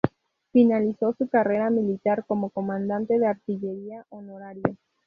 Finalizó 0.51 1.13
su 1.13 1.27
carrera 1.27 1.69
militar 1.69 2.25
como 2.25 2.49
comandante 2.49 3.19
de 3.19 3.27
artillería 3.27 4.03
honorario. 4.09 4.63